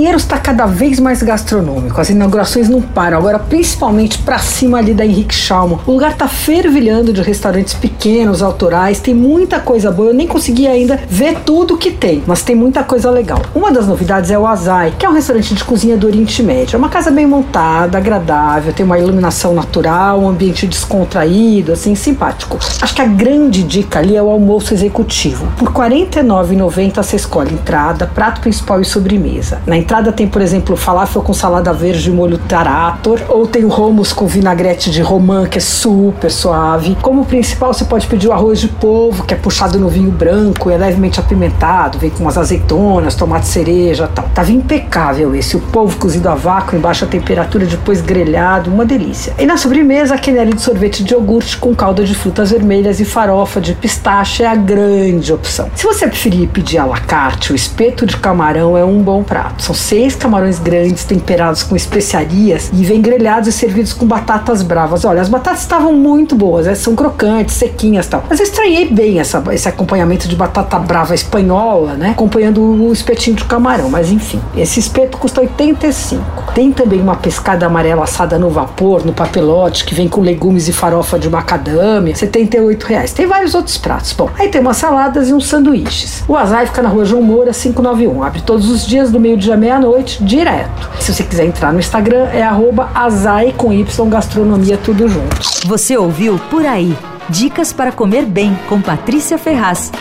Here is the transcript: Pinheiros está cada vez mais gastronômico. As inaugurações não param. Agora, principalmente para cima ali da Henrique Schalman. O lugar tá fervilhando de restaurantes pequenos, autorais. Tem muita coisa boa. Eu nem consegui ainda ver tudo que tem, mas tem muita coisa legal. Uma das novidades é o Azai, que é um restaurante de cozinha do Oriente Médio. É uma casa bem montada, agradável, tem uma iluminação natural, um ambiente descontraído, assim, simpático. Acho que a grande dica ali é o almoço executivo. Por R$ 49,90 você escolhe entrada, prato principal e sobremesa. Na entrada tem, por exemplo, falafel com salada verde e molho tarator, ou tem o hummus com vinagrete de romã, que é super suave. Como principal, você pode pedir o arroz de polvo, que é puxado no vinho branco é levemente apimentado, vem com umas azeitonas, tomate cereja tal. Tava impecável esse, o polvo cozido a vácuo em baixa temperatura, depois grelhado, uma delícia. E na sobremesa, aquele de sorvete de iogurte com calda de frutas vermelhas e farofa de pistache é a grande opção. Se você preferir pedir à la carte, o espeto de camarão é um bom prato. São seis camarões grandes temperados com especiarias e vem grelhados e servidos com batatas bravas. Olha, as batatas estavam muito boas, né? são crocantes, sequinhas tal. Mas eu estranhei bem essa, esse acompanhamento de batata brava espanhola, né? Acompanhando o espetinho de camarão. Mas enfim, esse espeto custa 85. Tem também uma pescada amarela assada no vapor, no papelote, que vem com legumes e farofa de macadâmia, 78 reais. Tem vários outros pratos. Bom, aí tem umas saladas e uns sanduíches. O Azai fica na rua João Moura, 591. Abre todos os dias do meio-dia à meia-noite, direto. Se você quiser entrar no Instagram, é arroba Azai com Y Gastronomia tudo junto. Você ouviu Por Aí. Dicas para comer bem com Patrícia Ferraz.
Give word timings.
Pinheiros 0.00 0.22
está 0.22 0.38
cada 0.38 0.64
vez 0.64 0.98
mais 0.98 1.22
gastronômico. 1.22 2.00
As 2.00 2.08
inaugurações 2.08 2.70
não 2.70 2.80
param. 2.80 3.18
Agora, 3.18 3.38
principalmente 3.38 4.16
para 4.16 4.38
cima 4.38 4.78
ali 4.78 4.94
da 4.94 5.04
Henrique 5.04 5.34
Schalman. 5.34 5.78
O 5.86 5.92
lugar 5.92 6.16
tá 6.16 6.26
fervilhando 6.26 7.12
de 7.12 7.20
restaurantes 7.20 7.74
pequenos, 7.74 8.42
autorais. 8.42 8.98
Tem 8.98 9.12
muita 9.12 9.60
coisa 9.60 9.90
boa. 9.90 10.08
Eu 10.08 10.14
nem 10.14 10.26
consegui 10.26 10.66
ainda 10.66 10.98
ver 11.06 11.40
tudo 11.44 11.76
que 11.76 11.90
tem, 11.90 12.22
mas 12.26 12.40
tem 12.40 12.56
muita 12.56 12.82
coisa 12.82 13.10
legal. 13.10 13.42
Uma 13.54 13.70
das 13.70 13.86
novidades 13.86 14.30
é 14.30 14.38
o 14.38 14.46
Azai, 14.46 14.94
que 14.98 15.04
é 15.04 15.10
um 15.10 15.12
restaurante 15.12 15.54
de 15.54 15.62
cozinha 15.64 15.98
do 15.98 16.06
Oriente 16.06 16.42
Médio. 16.42 16.76
É 16.76 16.78
uma 16.78 16.88
casa 16.88 17.10
bem 17.10 17.26
montada, 17.26 17.98
agradável, 17.98 18.72
tem 18.72 18.86
uma 18.86 18.98
iluminação 18.98 19.52
natural, 19.52 20.18
um 20.18 20.30
ambiente 20.30 20.66
descontraído, 20.66 21.74
assim, 21.74 21.94
simpático. 21.94 22.58
Acho 22.80 22.94
que 22.94 23.02
a 23.02 23.06
grande 23.06 23.62
dica 23.62 23.98
ali 23.98 24.16
é 24.16 24.22
o 24.22 24.30
almoço 24.30 24.72
executivo. 24.72 25.46
Por 25.58 25.68
R$ 25.68 25.90
49,90 25.90 27.02
você 27.02 27.16
escolhe 27.16 27.52
entrada, 27.52 28.06
prato 28.06 28.40
principal 28.40 28.80
e 28.80 28.84
sobremesa. 28.86 29.60
Na 29.66 29.76
entrada 29.76 29.89
tem, 30.12 30.28
por 30.28 30.40
exemplo, 30.40 30.76
falafel 30.76 31.20
com 31.20 31.34
salada 31.34 31.72
verde 31.72 32.10
e 32.10 32.12
molho 32.12 32.38
tarator, 32.38 33.20
ou 33.28 33.46
tem 33.46 33.64
o 33.64 33.68
hummus 33.68 34.12
com 34.12 34.26
vinagrete 34.26 34.90
de 34.90 35.02
romã, 35.02 35.46
que 35.46 35.58
é 35.58 35.60
super 35.60 36.30
suave. 36.30 36.96
Como 37.02 37.24
principal, 37.24 37.74
você 37.74 37.84
pode 37.84 38.06
pedir 38.06 38.28
o 38.28 38.32
arroz 38.32 38.60
de 38.60 38.68
polvo, 38.68 39.24
que 39.24 39.34
é 39.34 39.36
puxado 39.36 39.78
no 39.78 39.88
vinho 39.88 40.10
branco 40.10 40.70
é 40.70 40.76
levemente 40.76 41.18
apimentado, 41.18 41.98
vem 41.98 42.10
com 42.10 42.22
umas 42.22 42.38
azeitonas, 42.38 43.14
tomate 43.14 43.46
cereja 43.46 44.08
tal. 44.14 44.28
Tava 44.32 44.52
impecável 44.52 45.34
esse, 45.34 45.56
o 45.56 45.60
polvo 45.60 45.98
cozido 45.98 46.28
a 46.28 46.34
vácuo 46.34 46.76
em 46.76 46.80
baixa 46.80 47.06
temperatura, 47.06 47.66
depois 47.66 48.00
grelhado, 48.00 48.70
uma 48.70 48.86
delícia. 48.86 49.34
E 49.38 49.44
na 49.44 49.56
sobremesa, 49.56 50.14
aquele 50.14 50.40
de 50.54 50.62
sorvete 50.62 51.02
de 51.02 51.14
iogurte 51.14 51.56
com 51.56 51.74
calda 51.74 52.04
de 52.04 52.14
frutas 52.14 52.50
vermelhas 52.50 53.00
e 53.00 53.04
farofa 53.04 53.60
de 53.60 53.74
pistache 53.74 54.42
é 54.42 54.46
a 54.46 54.54
grande 54.54 55.32
opção. 55.32 55.68
Se 55.74 55.84
você 55.84 56.06
preferir 56.06 56.48
pedir 56.48 56.78
à 56.78 56.86
la 56.86 56.98
carte, 56.98 57.52
o 57.52 57.56
espeto 57.56 58.06
de 58.06 58.16
camarão 58.16 58.76
é 58.76 58.84
um 58.84 59.02
bom 59.02 59.22
prato. 59.22 59.62
São 59.62 59.74
seis 59.80 60.14
camarões 60.14 60.58
grandes 60.58 61.04
temperados 61.04 61.62
com 61.62 61.74
especiarias 61.74 62.70
e 62.72 62.84
vem 62.84 63.00
grelhados 63.00 63.48
e 63.48 63.52
servidos 63.52 63.92
com 63.92 64.06
batatas 64.06 64.62
bravas. 64.62 65.04
Olha, 65.04 65.20
as 65.20 65.28
batatas 65.28 65.60
estavam 65.60 65.92
muito 65.92 66.34
boas, 66.34 66.66
né? 66.66 66.74
são 66.74 66.94
crocantes, 66.94 67.54
sequinhas 67.54 68.06
tal. 68.06 68.24
Mas 68.28 68.40
eu 68.40 68.44
estranhei 68.44 68.88
bem 68.88 69.18
essa, 69.18 69.42
esse 69.52 69.68
acompanhamento 69.68 70.28
de 70.28 70.36
batata 70.36 70.78
brava 70.78 71.14
espanhola, 71.14 71.94
né? 71.94 72.10
Acompanhando 72.10 72.60
o 72.60 72.92
espetinho 72.92 73.36
de 73.36 73.44
camarão. 73.44 73.90
Mas 73.90 74.10
enfim, 74.10 74.40
esse 74.56 74.80
espeto 74.80 75.18
custa 75.18 75.40
85. 75.40 76.52
Tem 76.54 76.72
também 76.72 77.00
uma 77.00 77.16
pescada 77.16 77.66
amarela 77.66 78.04
assada 78.04 78.38
no 78.38 78.50
vapor, 78.50 79.04
no 79.04 79.12
papelote, 79.12 79.84
que 79.84 79.94
vem 79.94 80.08
com 80.08 80.20
legumes 80.20 80.68
e 80.68 80.72
farofa 80.72 81.18
de 81.18 81.28
macadâmia, 81.28 82.14
78 82.14 82.84
reais. 82.84 83.12
Tem 83.12 83.26
vários 83.26 83.54
outros 83.54 83.78
pratos. 83.78 84.12
Bom, 84.12 84.30
aí 84.38 84.48
tem 84.48 84.60
umas 84.60 84.76
saladas 84.76 85.28
e 85.28 85.32
uns 85.32 85.46
sanduíches. 85.46 86.24
O 86.26 86.36
Azai 86.36 86.66
fica 86.66 86.82
na 86.82 86.88
rua 86.88 87.04
João 87.04 87.22
Moura, 87.22 87.52
591. 87.52 88.22
Abre 88.22 88.42
todos 88.42 88.70
os 88.70 88.86
dias 88.86 89.10
do 89.10 89.20
meio-dia 89.20 89.54
à 89.54 89.56
meia-noite, 89.70 90.24
direto. 90.24 90.90
Se 91.00 91.14
você 91.14 91.22
quiser 91.22 91.46
entrar 91.46 91.72
no 91.72 91.78
Instagram, 91.78 92.26
é 92.32 92.42
arroba 92.42 92.90
Azai 92.92 93.54
com 93.56 93.72
Y 93.72 94.08
Gastronomia 94.08 94.76
tudo 94.76 95.08
junto. 95.08 95.36
Você 95.66 95.96
ouviu 95.96 96.40
Por 96.50 96.66
Aí. 96.66 96.96
Dicas 97.28 97.72
para 97.72 97.92
comer 97.92 98.24
bem 98.24 98.58
com 98.68 98.80
Patrícia 98.80 99.38
Ferraz. 99.38 99.92